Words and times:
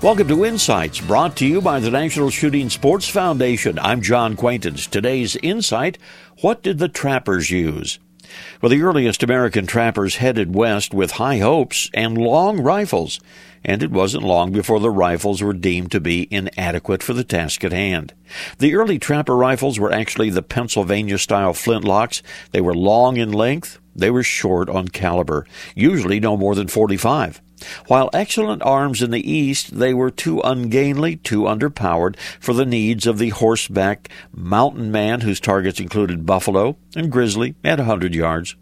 Welcome 0.00 0.28
to 0.28 0.44
Insights, 0.44 1.00
brought 1.00 1.34
to 1.38 1.46
you 1.46 1.60
by 1.60 1.80
the 1.80 1.90
National 1.90 2.30
Shooting 2.30 2.70
Sports 2.70 3.08
Foundation. 3.08 3.80
I'm 3.80 4.00
John 4.00 4.36
Quaintance. 4.36 4.86
Today's 4.86 5.34
insight 5.34 5.98
What 6.40 6.62
did 6.62 6.78
the 6.78 6.88
trappers 6.88 7.50
use? 7.50 7.98
Well, 8.62 8.70
the 8.70 8.82
earliest 8.82 9.24
American 9.24 9.66
trappers 9.66 10.16
headed 10.16 10.54
west 10.54 10.94
with 10.94 11.12
high 11.12 11.38
hopes 11.38 11.90
and 11.94 12.16
long 12.16 12.60
rifles, 12.60 13.18
and 13.64 13.82
it 13.82 13.90
wasn't 13.90 14.22
long 14.22 14.52
before 14.52 14.78
the 14.78 14.88
rifles 14.88 15.42
were 15.42 15.52
deemed 15.52 15.90
to 15.90 16.00
be 16.00 16.28
inadequate 16.30 17.02
for 17.02 17.12
the 17.12 17.24
task 17.24 17.64
at 17.64 17.72
hand. 17.72 18.14
The 18.58 18.76
early 18.76 19.00
trapper 19.00 19.36
rifles 19.36 19.80
were 19.80 19.92
actually 19.92 20.30
the 20.30 20.42
Pennsylvania 20.42 21.18
style 21.18 21.54
flintlocks. 21.54 22.22
They 22.52 22.60
were 22.60 22.72
long 22.72 23.16
in 23.16 23.32
length, 23.32 23.80
they 23.98 24.10
were 24.10 24.22
short 24.22 24.70
on 24.70 24.88
caliber, 24.88 25.46
usually 25.74 26.20
no 26.20 26.36
more 26.36 26.54
than 26.54 26.68
45. 26.68 27.42
While 27.88 28.10
excellent 28.12 28.62
arms 28.62 29.02
in 29.02 29.10
the 29.10 29.30
East, 29.30 29.78
they 29.78 29.92
were 29.92 30.12
too 30.12 30.40
ungainly, 30.40 31.16
too 31.16 31.42
underpowered 31.42 32.16
for 32.38 32.54
the 32.54 32.64
needs 32.64 33.06
of 33.06 33.18
the 33.18 33.30
horseback 33.30 34.08
mountain 34.32 34.92
man 34.92 35.22
whose 35.22 35.40
targets 35.40 35.80
included 35.80 36.24
buffalo 36.24 36.76
and 36.94 37.10
grizzly 37.10 37.56
at 37.64 37.80
a 37.80 37.82
100 37.82 38.14
yards. 38.14 38.54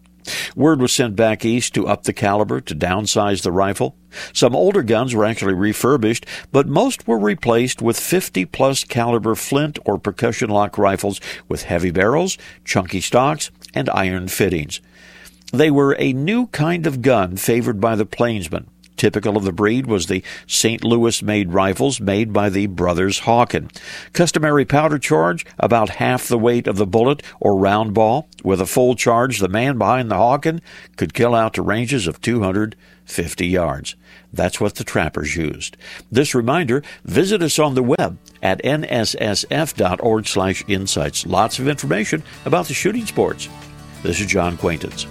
Word 0.56 0.80
was 0.80 0.92
sent 0.92 1.14
back 1.14 1.44
east 1.44 1.74
to 1.74 1.86
up 1.86 2.02
the 2.02 2.12
caliber, 2.12 2.60
to 2.60 2.74
downsize 2.74 3.42
the 3.42 3.52
rifle. 3.52 3.96
Some 4.32 4.56
older 4.56 4.82
guns 4.82 5.14
were 5.14 5.24
actually 5.24 5.54
refurbished, 5.54 6.26
but 6.50 6.66
most 6.66 7.06
were 7.06 7.18
replaced 7.18 7.80
with 7.80 8.00
50 8.00 8.44
plus 8.46 8.82
caliber 8.82 9.34
flint 9.34 9.78
or 9.84 9.98
percussion 9.98 10.50
lock 10.50 10.78
rifles 10.78 11.20
with 11.48 11.64
heavy 11.64 11.90
barrels, 11.90 12.38
chunky 12.64 13.00
stocks, 13.00 13.50
and 13.74 13.88
iron 13.90 14.26
fittings. 14.28 14.80
They 15.52 15.70
were 15.70 15.96
a 15.98 16.12
new 16.12 16.48
kind 16.48 16.86
of 16.86 17.02
gun 17.02 17.36
favored 17.36 17.80
by 17.80 17.96
the 17.96 18.06
plainsmen. 18.06 18.68
Typical 18.96 19.36
of 19.36 19.44
the 19.44 19.52
breed 19.52 19.86
was 19.86 20.06
the 20.06 20.24
St. 20.46 20.82
Louis 20.82 21.22
made 21.22 21.52
rifles 21.52 22.00
made 22.00 22.32
by 22.32 22.48
the 22.48 22.66
brothers 22.66 23.20
Hawken. 23.20 23.70
Customary 24.12 24.64
powder 24.64 24.98
charge, 24.98 25.44
about 25.58 25.90
half 25.90 26.26
the 26.26 26.38
weight 26.38 26.66
of 26.66 26.76
the 26.76 26.86
bullet 26.86 27.22
or 27.38 27.58
round 27.58 27.92
ball. 27.92 28.28
With 28.42 28.60
a 28.60 28.66
full 28.66 28.94
charge, 28.94 29.38
the 29.38 29.48
man 29.48 29.76
behind 29.76 30.10
the 30.10 30.16
Hawken 30.16 30.60
could 30.96 31.12
kill 31.12 31.34
out 31.34 31.54
to 31.54 31.62
ranges 31.62 32.06
of 32.06 32.22
250 32.22 33.46
yards. 33.46 33.96
That's 34.32 34.60
what 34.60 34.76
the 34.76 34.84
trappers 34.84 35.36
used. 35.36 35.76
This 36.10 36.34
reminder, 36.34 36.82
visit 37.04 37.42
us 37.42 37.58
on 37.58 37.74
the 37.74 37.82
web 37.82 38.18
at 38.42 38.62
nssf.org 38.62 40.26
slash 40.26 40.64
insights. 40.68 41.26
Lots 41.26 41.58
of 41.58 41.68
information 41.68 42.22
about 42.46 42.66
the 42.66 42.74
shooting 42.74 43.04
sports. 43.04 43.48
This 44.02 44.20
is 44.20 44.26
John 44.26 44.56
Quaintance. 44.56 45.06